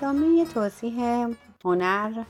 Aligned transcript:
ادامه 0.00 0.44
توضیح 0.44 1.26
هنر 1.64 2.24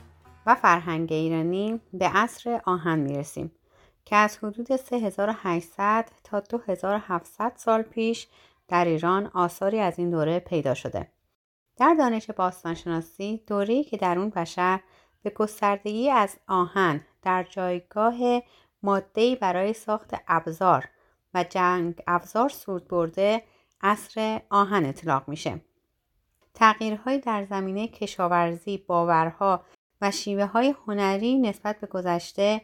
و 0.45 0.55
فرهنگ 0.55 1.11
ایرانی 1.11 1.81
به 1.93 2.07
عصر 2.07 2.61
آهن 2.65 2.99
می‌رسیم 2.99 3.51
که 4.05 4.15
از 4.15 4.37
حدود 4.37 4.75
3800 4.75 6.09
تا 6.23 6.39
2700 6.39 7.53
سال 7.55 7.81
پیش 7.81 8.27
در 8.67 8.85
ایران 8.85 9.27
آثاری 9.33 9.79
از 9.79 9.99
این 9.99 10.09
دوره 10.09 10.39
پیدا 10.39 10.73
شده. 10.73 11.07
در 11.77 11.95
دانش 11.99 12.29
باستانشناسی 12.29 13.43
دوره‌ای 13.47 13.83
که 13.83 13.97
در 13.97 14.19
اون 14.19 14.29
بشر 14.29 14.79
به 15.23 15.29
گستردگی 15.29 16.09
از 16.09 16.37
آهن 16.47 17.01
در 17.21 17.43
جایگاه 17.43 18.41
ماده‌ای 18.83 19.35
برای 19.35 19.73
ساخت 19.73 20.13
ابزار 20.27 20.89
و 21.33 21.43
جنگ 21.43 22.01
ابزار 22.07 22.49
سود 22.49 22.87
برده 22.87 23.43
عصر 23.81 24.41
آهن 24.49 24.85
اطلاق 24.85 25.27
میشه. 25.27 25.61
تغییرهایی 26.53 27.19
در 27.19 27.45
زمینه 27.45 27.87
کشاورزی، 27.87 28.77
باورها 28.77 29.63
و 30.01 30.11
شیوه 30.11 30.45
های 30.45 30.75
هنری 30.87 31.39
نسبت 31.39 31.79
به 31.79 31.87
گذشته 31.87 32.61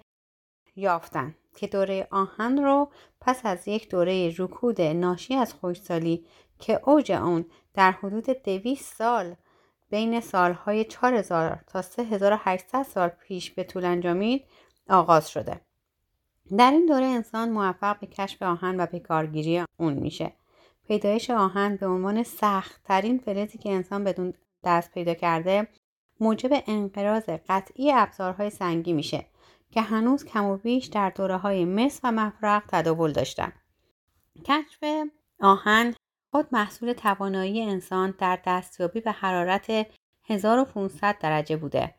یافتن 0.76 1.36
که 1.56 1.68
دوره 1.68 2.08
آهن 2.12 2.58
رو 2.58 2.92
پس 3.22 3.46
از 3.46 3.68
یک 3.68 3.90
دوره 3.90 4.34
رکود 4.38 4.82
ناشی 4.82 5.36
از 5.36 5.54
خوشسالی 5.54 6.26
که 6.60 6.90
اوج 6.90 7.12
اون 7.12 7.46
در 7.74 7.92
حدود 7.92 8.26
200 8.26 8.96
سال 8.96 9.36
بین 9.90 10.20
سالهای 10.20 10.86
4000 10.86 11.64
تا 11.68 11.82
3800 11.82 12.84
سال 12.84 13.08
پیش 13.08 13.52
به 13.52 13.64
طول 13.64 13.86
انجامید 13.86 14.46
آغاز 14.90 15.30
شده. 15.30 15.62
در 16.58 16.72
این 16.72 16.86
دوره 16.86 17.06
انسان 17.06 17.50
موفق 17.50 18.00
به 18.00 18.08
کشف 18.08 18.42
آهن 18.42 18.80
و 18.80 18.86
به 18.86 19.00
کارگیری 19.00 19.64
اون 19.78 19.94
میشه. 19.94 20.34
پیدایش 20.88 21.30
آهن 21.30 21.76
به 21.76 21.88
عنوان 21.88 22.24
سخت 22.24 22.84
ترین 22.84 23.18
فلزی 23.18 23.58
که 23.58 23.70
انسان 23.70 24.04
بدون 24.04 24.34
دست 24.64 24.92
پیدا 24.92 25.14
کرده 25.14 25.68
موجب 26.20 26.64
انقراض 26.68 27.30
قطعی 27.50 27.92
ابزارهای 27.92 28.50
سنگی 28.50 28.94
میشه 28.94 29.26
که 29.72 29.82
هنوز 29.82 30.26
کم 30.26 30.46
و 30.46 30.58
بیش 30.58 30.86
در 30.86 31.10
دوره 31.10 31.38
های 31.38 31.66
مصر 31.66 32.00
و 32.04 32.12
مفرق 32.12 32.64
تداول 32.68 33.12
داشتن. 33.12 33.54
کشف 34.46 34.84
آهن 35.42 35.96
خود 36.32 36.48
محصول 36.52 36.94
توانایی 36.94 37.62
انسان 37.62 38.16
در 38.18 38.40
دستیابی 38.46 39.02
به 39.02 39.12
حرارت 39.12 39.88
1500 40.30 41.18
درجه 41.20 41.58
بوده. 41.58 41.96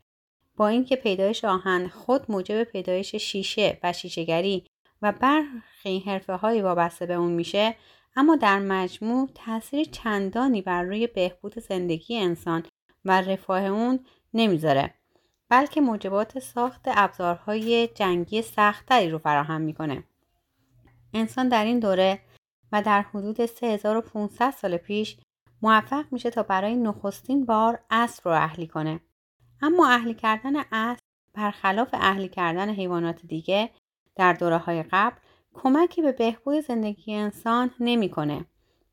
با 0.56 0.68
اینکه 0.68 0.96
پیدایش 0.96 1.44
آهن 1.44 1.88
خود 1.88 2.30
موجب 2.30 2.64
پیدایش 2.64 3.14
شیشه 3.14 3.78
و 3.82 3.92
شیشهگری 3.92 4.66
و 5.02 5.12
برخی 5.12 5.98
حرفه 5.98 6.34
های 6.34 6.62
وابسته 6.62 7.06
به 7.06 7.14
اون 7.14 7.32
میشه 7.32 7.76
اما 8.18 8.36
در 8.36 8.58
مجموع 8.58 9.28
تاثیر 9.34 9.84
چندانی 9.84 10.62
بر 10.62 10.82
روی 10.82 11.06
بهبود 11.06 11.58
زندگی 11.58 12.18
انسان 12.18 12.62
و 13.04 13.20
رفاه 13.20 13.64
اون 13.64 14.00
نمی‌ذاره 14.34 14.94
بلکه 15.48 15.80
موجبات 15.80 16.38
ساخت 16.38 16.80
ابزارهای 16.86 17.88
جنگی 17.94 18.42
سختتری 18.42 19.10
رو 19.10 19.18
فراهم 19.18 19.60
می‌کنه. 19.60 20.04
انسان 21.14 21.48
در 21.48 21.64
این 21.64 21.78
دوره 21.78 22.20
و 22.72 22.82
در 22.82 23.02
حدود 23.02 23.46
3500 23.46 24.50
سال 24.50 24.76
پیش 24.76 25.16
موفق 25.62 26.04
میشه 26.10 26.30
تا 26.30 26.42
برای 26.42 26.76
نخستین 26.76 27.44
بار 27.44 27.80
اسب 27.90 28.28
رو 28.28 28.34
اهلی 28.34 28.66
کنه. 28.66 29.00
اما 29.62 29.88
اهلی 29.88 30.14
کردن 30.14 30.56
اسب 30.72 31.02
برخلاف 31.34 31.88
اهلی 31.92 32.28
کردن 32.28 32.70
حیوانات 32.70 33.26
دیگه 33.26 33.70
در 34.16 34.32
دوره 34.32 34.58
های 34.58 34.82
قبل 34.82 35.16
کمکی 35.54 36.02
به 36.02 36.12
بهبود 36.12 36.60
زندگی 36.60 37.14
انسان 37.14 37.70
نمی‌کنه 37.80 38.44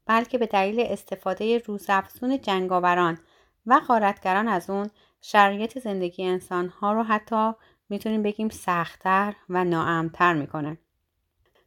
بلکه 0.05 0.37
به 0.37 0.45
دلیل 0.45 0.79
استفاده 0.79 1.57
روزافزون 1.57 2.41
جنگاوران 2.41 3.17
و 3.65 3.81
غارتگران 3.87 4.47
از 4.47 4.69
اون 4.69 4.89
شرایط 5.21 5.79
زندگی 5.79 6.23
انسان 6.23 6.67
ها 6.67 6.93
رو 6.93 7.03
حتی 7.03 7.51
می‌تونیم 7.89 8.23
بگیم 8.23 8.49
سختتر 8.49 9.33
و 9.49 9.63
ناامتر 9.63 10.33
می‌کنه. 10.33 10.77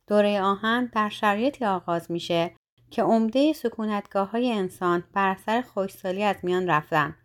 دوره 0.06 0.42
آهن 0.42 0.90
در 0.94 1.08
شرایطی 1.08 1.64
آغاز 1.64 2.10
میشه 2.10 2.54
که 2.90 3.02
عمده 3.02 3.52
سکونتگاه 3.52 4.30
های 4.30 4.52
انسان 4.52 5.04
بر 5.12 5.28
اثر 5.28 5.62
خوشسالی 5.62 6.22
از 6.22 6.36
میان 6.42 6.70
رفتن 6.70 7.16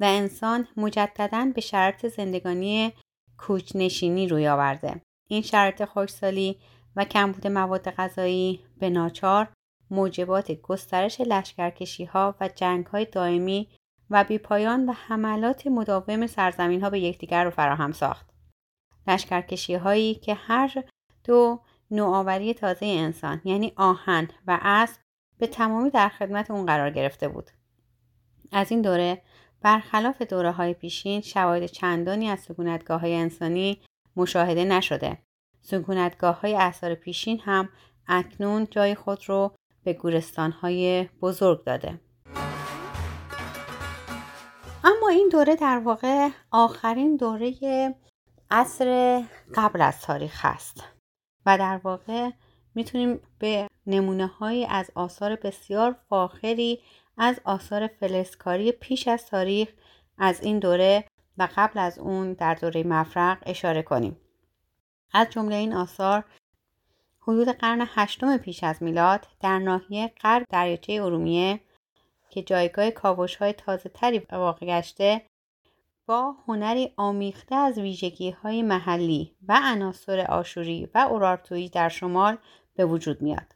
و 0.00 0.04
انسان 0.04 0.68
مجددا 0.76 1.52
به 1.54 1.60
شرط 1.60 2.06
زندگانی 2.06 2.92
کوچنشینی 3.38 4.28
روی 4.28 4.48
آورده. 4.48 5.02
این 5.28 5.42
شرط 5.42 5.84
خوشسالی 5.84 6.58
و 6.96 7.04
کمبود 7.04 7.46
مواد 7.46 7.90
غذایی 7.90 8.64
به 8.78 8.90
ناچار 8.90 9.48
موجبات 9.90 10.52
گسترش 10.52 11.20
لشکرکشی 11.20 12.04
ها 12.04 12.34
و 12.40 12.48
جنگ 12.48 12.86
های 12.86 13.04
دائمی 13.04 13.68
و 14.10 14.24
بیپایان 14.24 14.86
و 14.86 14.92
حملات 14.92 15.66
مداوم 15.66 16.26
سرزمین 16.26 16.80
ها 16.80 16.90
به 16.90 17.00
یکدیگر 17.00 17.44
رو 17.44 17.50
فراهم 17.50 17.92
ساخت. 17.92 18.30
لشکرکشی 19.06 19.74
هایی 19.74 20.14
که 20.14 20.34
هر 20.34 20.84
دو 21.24 21.60
نوآوری 21.90 22.54
تازه 22.54 22.86
انسان 22.86 23.40
یعنی 23.44 23.72
آهن 23.76 24.28
و 24.46 24.58
اسب 24.62 25.00
به 25.38 25.46
تمامی 25.46 25.90
در 25.90 26.08
خدمت 26.08 26.50
اون 26.50 26.66
قرار 26.66 26.90
گرفته 26.90 27.28
بود. 27.28 27.50
از 28.52 28.70
این 28.70 28.82
دوره 28.82 29.22
برخلاف 29.62 30.22
دوره 30.22 30.50
های 30.50 30.74
پیشین 30.74 31.20
شواهد 31.20 31.66
چندانی 31.66 32.28
از 32.28 32.40
سکونتگاه 32.40 33.00
های 33.00 33.14
انسانی 33.14 33.80
مشاهده 34.16 34.64
نشده. 34.64 35.18
سکونتگاه 35.64 36.40
های 36.40 36.54
اثار 36.54 36.94
پیشین 36.94 37.40
هم 37.40 37.68
اکنون 38.08 38.66
جای 38.70 38.94
خود 38.94 39.28
رو 39.28 39.52
به 39.84 39.92
گورستان 39.92 40.50
های 40.50 41.08
بزرگ 41.22 41.64
داده. 41.64 42.00
اما 44.84 45.08
این 45.08 45.28
دوره 45.32 45.56
در 45.56 45.78
واقع 45.78 46.28
آخرین 46.50 47.16
دوره 47.16 47.54
عصر 48.50 49.22
قبل 49.54 49.80
از 49.80 50.00
تاریخ 50.00 50.44
هست 50.44 50.84
و 51.46 51.58
در 51.58 51.80
واقع 51.84 52.30
می‌تونیم 52.74 53.20
به 53.38 53.68
نمونه 53.86 54.26
های 54.26 54.66
از 54.66 54.90
آثار 54.94 55.36
بسیار 55.36 55.96
فاخری 56.08 56.80
از 57.18 57.40
آثار 57.44 57.86
فلسکاری 57.86 58.72
پیش 58.72 59.08
از 59.08 59.26
تاریخ 59.26 59.68
از 60.18 60.42
این 60.42 60.58
دوره 60.58 61.04
و 61.38 61.48
قبل 61.56 61.78
از 61.78 61.98
اون 61.98 62.32
در 62.32 62.54
دوره 62.54 62.82
مفرق 62.82 63.38
اشاره 63.46 63.82
کنیم 63.82 64.16
از 65.14 65.30
جمله 65.30 65.56
این 65.56 65.72
آثار 65.72 66.24
حدود 67.20 67.48
قرن 67.48 67.86
هشتم 67.94 68.36
پیش 68.36 68.64
از 68.64 68.82
میلاد 68.82 69.26
در 69.40 69.58
ناحیه 69.58 70.12
غرب 70.20 70.46
دریاچه 70.50 70.92
ارومیه 70.92 71.60
که 72.30 72.42
جایگاه 72.42 72.90
کاوش 72.90 73.36
های 73.36 73.52
تازه 73.52 73.88
تری 73.88 74.18
واقع 74.18 74.66
گشته 74.66 75.22
با 76.06 76.34
هنری 76.46 76.92
آمیخته 76.96 77.54
از 77.54 77.78
ویژگی 77.78 78.30
های 78.30 78.62
محلی 78.62 79.34
و 79.48 79.60
عناصر 79.62 80.20
آشوری 80.20 80.88
و 80.94 80.98
اورارتویی 80.98 81.68
در 81.68 81.88
شمال 81.88 82.38
به 82.74 82.84
وجود 82.84 83.22
میاد. 83.22 83.54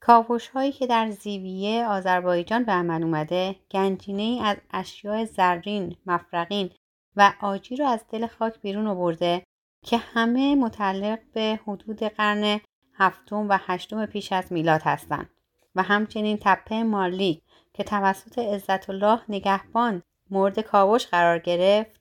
کاوش 0.00 0.48
هایی 0.48 0.72
که 0.72 0.86
در 0.86 1.10
زیویه 1.10 1.86
آذربایجان 1.86 2.64
به 2.64 2.72
عمل 2.72 3.02
اومده 3.02 3.56
گنجینه 3.70 4.40
از 4.44 4.56
اشیاء 4.70 5.24
زرین، 5.24 5.96
مفرقین 6.06 6.70
و 7.16 7.32
آجی 7.40 7.76
رو 7.76 7.86
از 7.86 8.04
دل 8.10 8.26
خاک 8.26 8.60
بیرون 8.60 8.86
آورده 8.86 9.42
که 9.84 9.96
همه 9.96 10.54
متعلق 10.54 11.18
به 11.32 11.60
حدود 11.66 12.02
قرن 12.02 12.60
هفتم 12.94 13.48
و 13.48 13.58
هشتم 13.60 14.06
پیش 14.06 14.32
از 14.32 14.52
میلاد 14.52 14.82
هستند. 14.84 15.30
و 15.74 15.82
همچنین 15.82 16.38
تپه 16.40 16.82
مارلیک 16.82 17.42
که 17.72 17.84
توسط 17.84 18.38
عزت 18.38 18.90
الله 18.90 19.20
نگهبان 19.28 20.02
مورد 20.30 20.60
کاوش 20.60 21.06
قرار 21.06 21.38
گرفت 21.38 22.00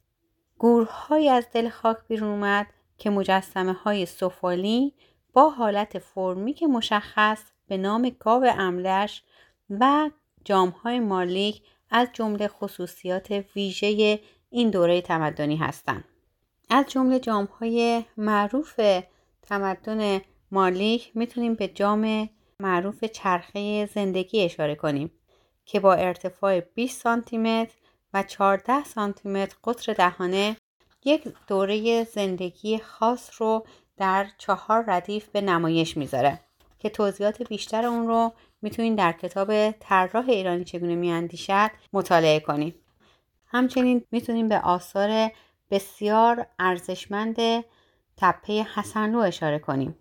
گورهایی 0.57 1.29
از 1.29 1.47
دل 1.53 1.69
خاک 1.69 1.97
بیرون 2.07 2.29
اومد 2.29 2.67
که 2.97 3.09
مجسمه 3.09 3.73
های 3.73 4.05
سفالی 4.05 4.93
با 5.33 5.49
حالت 5.49 5.99
فرمی 5.99 6.53
که 6.53 6.67
مشخص 6.67 7.43
به 7.67 7.77
نام 7.77 8.11
گاو 8.19 8.45
املش 8.57 9.23
و 9.69 10.09
جام 10.45 10.69
های 10.69 10.99
مارلیک 10.99 11.61
از 11.91 12.07
جمله 12.13 12.47
خصوصیات 12.47 13.43
ویژه 13.55 14.19
این 14.49 14.69
دوره 14.69 15.01
تمدنی 15.01 15.55
هستند. 15.55 16.03
از 16.69 16.85
جمله 16.87 17.19
جام 17.19 17.45
های 17.45 18.03
معروف 18.17 18.79
تمدن 19.41 20.21
مالیک 20.51 21.11
می‌تونیم 21.15 21.55
به 21.55 21.67
جام 21.67 22.29
معروف 22.59 23.03
چرخه 23.03 23.85
زندگی 23.85 24.41
اشاره 24.41 24.75
کنیم 24.75 25.11
که 25.65 25.79
با 25.79 25.93
ارتفاع 25.93 26.59
20 26.59 27.01
سانتی 27.01 27.37
متر 27.37 27.75
و 28.13 28.23
14 28.23 28.83
سانتی 28.83 29.29
متر 29.29 29.55
قطر 29.63 29.93
دهانه 29.93 30.57
یک 31.05 31.23
دوره 31.47 32.03
زندگی 32.03 32.77
خاص 32.77 33.29
رو 33.41 33.65
در 33.97 34.27
چهار 34.37 34.83
ردیف 34.87 35.29
به 35.29 35.41
نمایش 35.41 35.97
می‌ذاره 35.97 36.39
که 36.79 36.89
توضیحات 36.89 37.47
بیشتر 37.47 37.85
اون 37.85 38.07
رو 38.07 38.33
می‌تونید 38.61 38.97
در 38.97 39.11
کتاب 39.11 39.71
طراح 39.71 40.29
ایرانی 40.29 40.63
چگونه 40.63 40.95
میاندیشد 40.95 41.71
مطالعه 41.93 42.39
کنید. 42.39 42.75
همچنین 43.45 44.03
می‌تونیم 44.11 44.49
به 44.49 44.59
آثار 44.59 45.31
بسیار 45.73 46.47
ارزشمند 46.59 47.37
تپه 48.17 48.67
حسنلو 48.75 49.19
اشاره 49.19 49.59
کنیم. 49.59 49.97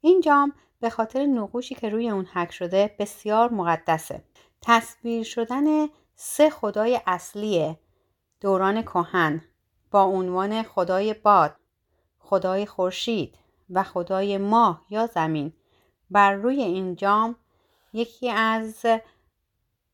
این 0.00 0.20
جام 0.20 0.52
به 0.80 0.90
خاطر 0.90 1.26
نقوشی 1.26 1.74
که 1.74 1.88
روی 1.88 2.10
اون 2.10 2.24
حک 2.24 2.52
شده 2.52 2.96
بسیار 2.98 3.52
مقدسه. 3.52 4.24
تصویر 4.62 5.22
شدن 5.22 5.88
سه 6.14 6.50
خدای 6.50 7.00
اصلی 7.06 7.76
دوران 8.40 8.82
کهن 8.82 9.44
با 9.90 10.02
عنوان 10.02 10.62
خدای 10.62 11.14
باد 11.14 11.56
خدای 12.18 12.66
خورشید 12.66 13.38
و 13.70 13.82
خدای 13.82 14.38
ماه 14.38 14.86
یا 14.90 15.06
زمین 15.06 15.52
بر 16.10 16.32
روی 16.32 16.62
این 16.62 16.96
جام 16.96 17.36
یکی 17.92 18.30
از 18.30 18.86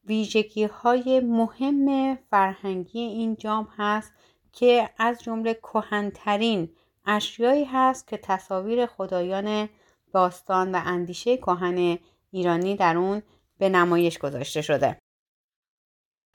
ویژگی 0.04 0.64
های 0.64 1.20
مهم 1.20 2.16
فرهنگی 2.30 3.00
این 3.00 3.36
جام 3.36 3.68
هست 3.76 4.12
که 4.52 4.90
از 4.98 5.22
جمله 5.22 5.54
کهنترین 5.54 6.74
اشیایی 7.06 7.64
هست 7.64 8.06
که 8.08 8.16
تصاویر 8.16 8.86
خدایان 8.86 9.68
باستان 10.12 10.74
و 10.74 10.80
اندیشه 10.84 11.36
کهن 11.36 11.98
ایرانی 12.30 12.76
در 12.76 12.96
اون 12.96 13.22
به 13.58 13.68
نمایش 13.68 14.18
گذاشته 14.18 14.62
شده. 14.62 14.98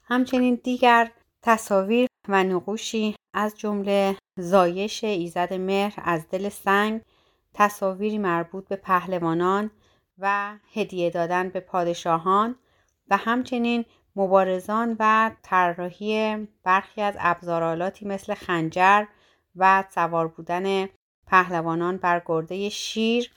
همچنین 0.04 0.60
دیگر 0.64 1.12
تصاویر 1.42 2.08
و 2.28 2.44
نقوشی 2.44 3.16
از 3.34 3.58
جمله 3.58 4.18
زایش 4.40 5.04
ایزد 5.04 5.54
مهر 5.54 5.94
از 5.98 6.30
دل 6.30 6.50
سنگ 6.50 7.02
تصاویری 7.54 8.18
مربوط 8.18 8.68
به 8.68 8.76
پهلوانان 8.76 9.72
و 10.18 10.58
هدیه 10.74 11.10
دادن 11.10 11.50
به 11.50 11.60
پادشاهان 11.60 12.56
و 13.10 13.18
همچنین 13.18 13.86
مبارزان 14.16 14.96
و 15.00 15.32
طراحی 15.42 16.36
برخی 16.64 17.02
از 17.02 17.16
ابزارالاتی 17.20 18.06
مثل 18.06 18.34
خنجر 18.34 19.06
و 19.56 19.84
سوار 19.90 20.28
بودن 20.28 20.90
پهلوانان 21.28 21.98
بر 21.98 22.22
گرده 22.26 22.70
شیر 22.70 23.32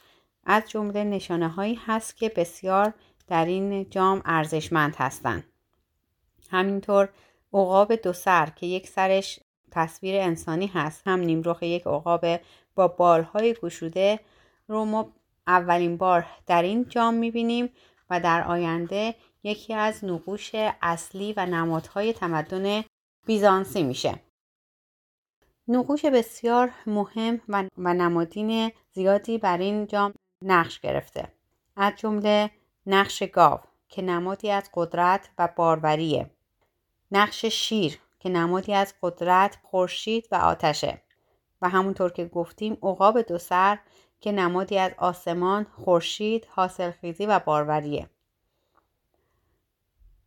از 0.45 0.71
جمله 0.71 1.05
نشانه 1.05 1.49
هایی 1.49 1.81
هست 1.87 2.17
که 2.17 2.29
بسیار 2.29 2.95
در 3.29 3.45
این 3.45 3.91
جام 3.91 4.23
ارزشمند 4.25 4.97
هستند. 4.97 5.45
همینطور 6.51 7.09
عقاب 7.53 7.95
دو 7.95 8.13
سر 8.13 8.47
که 8.47 8.67
یک 8.67 8.89
سرش 8.89 9.41
تصویر 9.71 10.21
انسانی 10.21 10.67
هست 10.67 11.03
هم 11.07 11.21
نیمرخ 11.21 11.63
یک 11.63 11.87
عقاب 11.87 12.27
با 12.75 12.89
بالهای 12.89 13.55
گشوده 13.63 14.21
رو 14.69 14.85
ما 14.85 15.13
اولین 15.47 15.97
بار 15.97 16.27
در 16.47 16.63
این 16.63 16.89
جام 16.89 17.15
می‌بینیم 17.15 17.71
و 18.11 18.21
در 18.21 18.43
آینده 18.43 19.15
یکی 19.47 19.75
از 19.75 20.05
نقوش 20.05 20.51
اصلی 20.83 21.33
و 21.33 21.47
نمادهای 21.47 22.13
تمدن 22.13 22.85
بیزانسی 23.27 23.83
میشه. 23.83 24.21
نقوش 25.69 26.05
بسیار 26.05 26.71
مهم 26.87 27.41
و 27.79 27.95
نمادین 27.95 28.73
زیادی 28.93 29.39
بر 29.39 29.59
این 29.59 29.87
جام 29.87 30.15
نقش 30.43 30.81
گرفته. 30.81 31.33
از 31.77 31.93
جمله 31.97 32.51
نقش 32.87 33.23
گاو 33.23 33.61
که 33.89 34.03
نمادی 34.03 34.51
از 34.51 34.71
قدرت 34.75 35.31
و 35.39 35.49
باروریه. 35.57 36.31
نقش 37.13 37.45
شیر 37.45 37.99
که 38.19 38.29
نمادی 38.29 38.75
از 38.75 38.95
قدرت 39.03 39.59
خورشید 39.63 40.29
و 40.33 40.35
آتشه. 40.35 41.03
و 41.63 41.69
همونطور 41.69 42.13
که 42.13 42.25
گفتیم 42.25 42.79
عقاب 42.83 43.23
دو 43.23 43.39
سر 43.39 43.79
که 44.21 44.33
نمادی 44.33 44.79
از 44.79 44.93
آسمان 44.99 45.65
خورشید 45.65 46.47
حاصلخیزی 46.51 47.27
و 47.27 47.39
باروریه. 47.39 48.11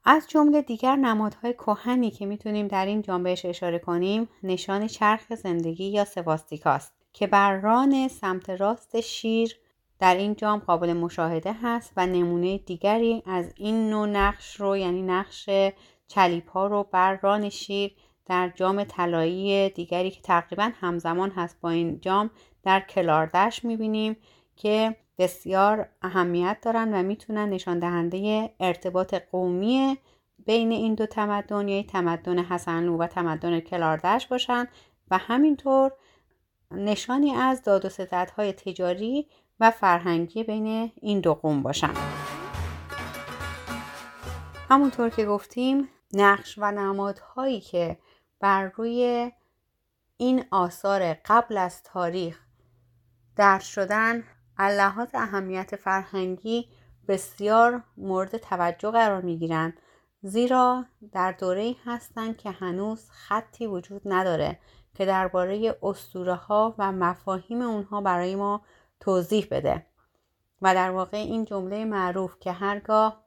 از 0.04 0.28
جمله 0.28 0.62
دیگر 0.62 0.96
نمادهای 0.96 1.54
کهنی 1.54 2.12
که 2.12 2.26
می‌تونیم 2.26 2.68
در 2.68 2.86
این 2.86 3.02
جنبش 3.02 3.46
اشاره 3.46 3.80
کنیم 3.80 4.30
نشان 4.44 4.88
چرخ 4.88 5.36
زندگی 5.36 5.86
یا 5.86 6.06
سواستیکاست 6.06 6.94
که 7.14 7.28
بر 7.28 7.58
ران 7.58 8.08
سمت 8.08 8.50
راست 8.50 9.02
شیر 9.02 9.56
در 10.00 10.16
این 10.16 10.36
جام 10.36 10.60
قابل 10.60 10.94
مشاهده 10.94 11.56
هست 11.64 11.94
و 11.98 12.08
نمونه 12.08 12.58
دیگری 12.58 13.24
از 13.26 13.54
این 13.56 13.90
نوع 13.90 14.08
نقش 14.08 14.56
رو 14.56 14.78
یعنی 14.78 15.02
نقش 15.02 15.50
چلیپ 16.08 16.50
ها 16.52 16.68
رو 16.68 16.88
بر 16.92 17.20
ران 17.22 17.50
شیر 17.50 17.96
در 18.26 18.52
جام 18.56 18.84
طلایی 18.84 19.70
دیگری 19.70 20.12
که 20.12 20.22
تقریبا 20.22 20.72
همزمان 20.82 21.30
هست 21.30 21.58
با 21.62 21.70
این 21.70 22.00
جام 22.02 22.30
در 22.64 22.80
کلاردش 22.80 23.66
می‌بینیم 23.66 24.18
که 24.56 24.96
بسیار 25.20 25.90
اهمیت 26.02 26.58
دارن 26.62 26.94
و 26.94 27.04
می‌تونن 27.04 27.50
نشان 27.50 27.80
دهنده 27.80 28.50
ارتباط 28.60 29.14
قومی 29.32 29.98
بین 30.46 30.72
این 30.72 30.96
دو 30.96 31.06
تمدن 31.06 31.68
یعنی 31.68 31.84
تمدن 31.84 32.40
حسنلو 32.40 32.98
و 32.98 33.08
تمدن 33.08 33.60
کلاردش 33.60 34.28
باشن 34.28 34.68
و 35.12 35.18
همینطور 35.18 35.92
نشانی 36.72 37.32
از 37.32 37.64
داد 37.64 37.86
و 37.86 37.90
ستدهای 37.90 38.54
تجاری 38.54 39.28
و 39.60 39.72
فرهنگی 39.72 40.44
بین 40.44 40.92
این 41.02 41.20
دو 41.20 41.34
قوم 41.34 41.64
باشن. 41.64 41.94
همونطور 44.70 45.10
که 45.10 45.26
گفتیم 45.26 45.90
نقش 46.14 46.56
و 46.58 46.72
نمادهایی 46.72 47.62
که 47.62 47.98
بر 48.40 48.64
روی 48.76 49.32
این 50.18 50.46
آثار 50.52 51.14
قبل 51.14 51.58
از 51.58 51.84
تاریخ 51.84 52.40
در 53.36 53.60
شدن 53.60 54.24
لحاظ 54.64 55.10
اهمیت 55.14 55.76
فرهنگی 55.76 56.68
بسیار 57.08 57.84
مورد 57.98 58.38
توجه 58.38 58.92
قرار 58.92 59.22
می 59.22 59.38
گیرند 59.38 59.74
زیرا 60.22 60.86
در 61.12 61.32
دوره 61.32 61.76
هستند 61.86 62.38
که 62.38 62.52
هنوز 62.52 63.10
خطی 63.10 63.68
وجود 63.68 64.02
نداره 64.06 64.60
که 64.94 65.06
درباره 65.06 65.78
اسطوره 65.84 66.36
ها 66.36 66.76
و 66.78 66.92
مفاهیم 66.92 67.62
اونها 67.62 68.02
برای 68.02 68.36
ما 68.36 68.62
توضیح 69.00 69.48
بده. 69.52 69.86
و 70.62 70.74
در 70.74 70.92
واقع 70.92 71.18
این 71.18 71.46
جمله 71.46 71.86
معروف 71.86 72.40
که 72.40 72.52
هرگاه 72.52 73.24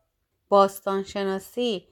باستانشناسی 0.49 1.89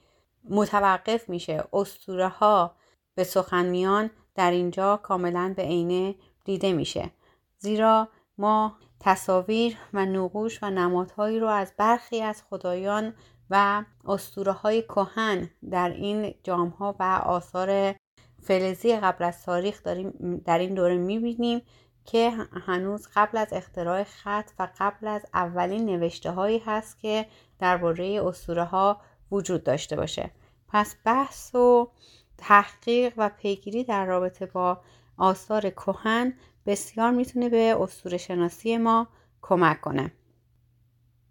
متوقف 0.49 1.29
میشه 1.29 1.63
اسطوره 1.73 2.27
ها 2.27 2.75
به 3.15 3.23
سخن 3.23 3.65
میان 3.65 4.09
در 4.35 4.51
اینجا 4.51 4.97
کاملا 4.97 5.53
به 5.57 5.63
عینه 5.63 6.15
دیده 6.45 6.73
میشه. 6.73 7.11
زیرا 7.57 8.09
ما 8.41 8.77
تصاویر 8.99 9.77
و 9.93 10.05
نقوش 10.05 10.63
و 10.63 10.69
نمادهایی 10.69 11.39
رو 11.39 11.47
از 11.47 11.73
برخی 11.77 12.21
از 12.21 12.43
خدایان 12.49 13.13
و 13.49 13.83
اسطوره 14.05 14.51
های 14.51 14.81
کهن 14.81 15.49
در 15.71 15.89
این 15.89 16.33
جام 16.43 16.69
ها 16.69 16.95
و 16.99 17.03
آثار 17.25 17.95
فلزی 18.41 18.95
قبل 18.95 19.23
از 19.23 19.43
تاریخ 19.43 19.83
داریم 19.83 20.41
در 20.45 20.59
این 20.59 20.73
دوره 20.73 20.97
می‌بینیم 20.97 21.61
که 22.05 22.31
هنوز 22.65 23.07
قبل 23.15 23.37
از 23.37 23.47
اختراع 23.53 24.03
خط 24.03 24.51
و 24.59 24.67
قبل 24.79 25.07
از 25.07 25.25
اولین 25.33 25.85
نوشته 25.85 26.31
هایی 26.31 26.59
هست 26.59 26.99
که 26.99 27.25
درباره 27.59 28.21
اسطوره 28.25 28.63
ها 28.63 29.01
وجود 29.31 29.63
داشته 29.63 29.95
باشه. 29.95 30.31
پس 30.67 30.95
بحث 31.05 31.55
و 31.55 31.91
تحقیق 32.37 33.13
و 33.17 33.29
پیگیری 33.29 33.83
در 33.83 34.05
رابطه 34.05 34.45
با 34.45 34.81
آثار 35.17 35.69
کهن 35.69 36.33
بسیار 36.65 37.11
می‌تونه 37.11 37.49
به 37.49 37.77
اسطوره 37.79 38.17
شناسی 38.17 38.77
ما 38.77 39.07
کمک 39.41 39.81
کنه. 39.81 40.11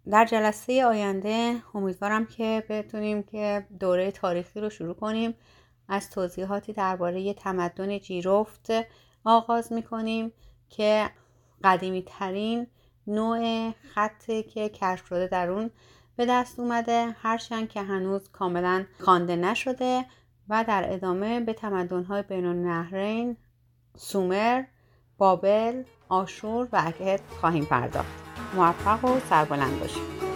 در 0.09 0.25
جلسه 0.25 0.85
آینده 0.85 1.55
امیدوارم 1.73 2.25
که 2.25 2.63
بتونیم 2.69 3.23
که 3.23 3.67
دوره 3.79 4.11
تاریخی 4.11 4.61
رو 4.61 4.69
شروع 4.69 4.93
کنیم. 4.95 5.33
از 5.87 6.09
توضیحاتی 6.09 6.73
درباره 6.73 7.33
تمدن 7.33 7.99
جیرفت 7.99 8.67
آغاز 9.23 9.73
می‌کنیم 9.73 10.33
که 10.69 11.09
قدیمی 11.63 12.03
ترین 12.07 12.67
نوع 13.07 13.71
خطی 13.71 14.43
که 14.43 14.69
کشف 14.69 15.07
شده 15.07 15.27
در 15.27 15.49
اون 15.49 15.71
به 16.15 16.25
دست 16.25 16.59
اومده. 16.59 17.15
هرچند 17.21 17.69
که 17.69 17.81
هنوز 17.81 18.29
کاملا 18.31 18.85
خوانده 18.99 19.35
نشده 19.35 20.05
و 20.49 20.65
در 20.67 20.93
ادامه 20.93 21.39
به 21.39 21.53
تمدن‌های 21.53 22.21
بین 22.21 22.45
النهرین 22.45 23.37
سومر 23.97 24.63
بابل 25.21 25.83
آشور 26.09 26.67
و 26.71 26.81
اکد 26.85 27.19
خواهیم 27.39 27.65
پرداخت. 27.65 28.07
موفق 28.55 29.05
و 29.05 29.19
سربلند 29.29 29.79
باشید. 29.79 30.30